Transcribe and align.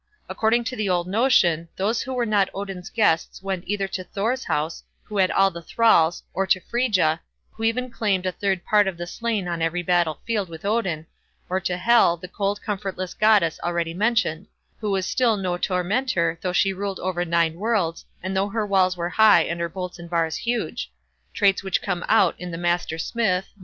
According 0.27 0.63
to 0.63 0.75
the 0.75 0.89
old 0.89 1.07
notion, 1.07 1.69
those 1.75 2.01
who 2.01 2.11
were 2.11 2.25
not 2.25 2.49
Odin's 2.55 2.89
guests 2.89 3.43
went 3.43 3.65
either 3.67 3.87
to 3.89 4.03
Thor's 4.03 4.45
house, 4.45 4.83
who 5.03 5.19
had 5.19 5.29
all 5.29 5.51
the 5.51 5.61
thralls, 5.61 6.23
or 6.33 6.47
to 6.47 6.59
Freyja, 6.59 7.19
who 7.51 7.63
even 7.63 7.91
claimed 7.91 8.25
a 8.25 8.31
third 8.31 8.65
part 8.65 8.87
of 8.87 8.97
the 8.97 9.05
slain 9.05 9.47
on 9.47 9.61
every 9.61 9.83
battle 9.83 10.19
field 10.25 10.49
with 10.49 10.65
Odin, 10.65 11.05
or 11.49 11.59
to 11.59 11.77
Hel, 11.77 12.17
the 12.17 12.27
cold 12.27 12.63
comfortless 12.63 13.13
goddess 13.13 13.59
already 13.63 13.93
mentioned, 13.93 14.47
who 14.79 14.89
was 14.89 15.05
still 15.05 15.37
no 15.37 15.55
tormentor, 15.55 16.39
though 16.41 16.51
she 16.51 16.73
ruled 16.73 16.99
over 16.99 17.23
nine 17.23 17.53
worlds, 17.53 18.03
and 18.23 18.35
though 18.35 18.49
her 18.49 18.65
walls 18.65 18.97
were 18.97 19.09
high, 19.09 19.43
and 19.43 19.59
her 19.59 19.69
bolts 19.69 19.99
and 19.99 20.09
bars 20.09 20.35
huge; 20.35 20.91
traits 21.31 21.61
which 21.61 21.79
come 21.79 22.03
out 22.09 22.33
in 22.39 22.49
"the 22.49 22.57
Master 22.57 22.97
Smith", 22.97 23.49
No. 23.55 23.59